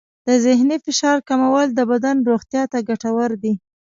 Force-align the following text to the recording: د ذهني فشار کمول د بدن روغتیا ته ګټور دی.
د 0.27 0.29
ذهني 0.45 0.77
فشار 0.85 1.17
کمول 1.29 1.67
د 1.73 1.79
بدن 1.91 2.15
روغتیا 2.29 2.63
ته 2.71 2.77
ګټور 2.89 3.31
دی. 3.43 3.53